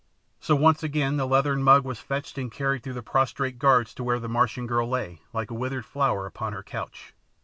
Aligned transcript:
So 0.39 0.55
once 0.55 0.81
again 0.81 1.17
the 1.17 1.27
leathern 1.27 1.61
mug 1.61 1.85
was 1.85 1.99
fetched 1.99 2.39
and 2.39 2.51
carried 2.51 2.81
through 2.81 2.93
the 2.95 3.03
prostrate 3.03 3.59
guards 3.59 3.93
to 3.93 4.03
where 4.03 4.19
the 4.19 4.27
Martian 4.27 4.65
girl 4.65 4.89
lay, 4.89 5.21
like 5.31 5.51
a 5.51 5.53
withered 5.53 5.85
flower, 5.85 6.25
upon 6.25 6.53
her 6.53 6.63
couch. 6.63 7.13